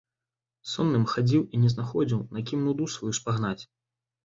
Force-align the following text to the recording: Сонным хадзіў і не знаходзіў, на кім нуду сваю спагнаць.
Сонным 0.71 1.05
хадзіў 1.11 1.43
і 1.53 1.61
не 1.67 1.69
знаходзіў, 1.75 2.19
на 2.37 2.45
кім 2.49 2.67
нуду 2.71 2.91
сваю 2.97 3.13
спагнаць. 3.21 3.57